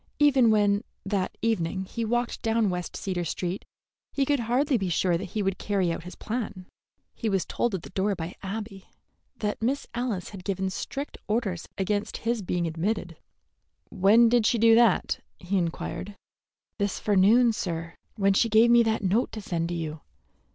Even 0.17 0.49
when, 0.49 0.83
that 1.05 1.37
evening, 1.43 1.85
he 1.85 2.03
walked 2.03 2.41
down 2.41 2.71
West 2.71 2.95
Cedar 2.97 3.23
Street, 3.23 3.65
he 4.11 4.25
could 4.25 4.39
hardly 4.39 4.75
be 4.75 4.89
sure 4.89 5.15
that 5.15 5.23
he 5.35 5.43
would 5.43 5.59
carry 5.59 5.91
out 5.91 6.05
his 6.05 6.15
plan. 6.15 6.65
He 7.13 7.29
was 7.29 7.45
told 7.45 7.75
at 7.75 7.83
the 7.83 7.91
door 7.91 8.15
by 8.15 8.33
Abby 8.41 8.87
that 9.37 9.61
Miss 9.61 9.85
Alice 9.93 10.29
had 10.29 10.43
given 10.43 10.71
strict 10.71 11.19
orders 11.27 11.67
against 11.77 12.17
his 12.25 12.41
being 12.41 12.65
admitted. 12.65 13.15
"When 13.91 14.27
did 14.27 14.47
she 14.47 14.57
do 14.57 14.73
that?" 14.73 15.19
he 15.37 15.59
inquired. 15.59 16.15
"This 16.79 16.99
forenoon, 16.99 17.53
sir, 17.53 17.93
when 18.15 18.33
she 18.33 18.49
gave 18.49 18.71
me 18.71 18.81
that 18.81 19.03
note 19.03 19.31
to 19.33 19.39
send 19.39 19.69
to 19.69 19.75
you. 19.75 20.01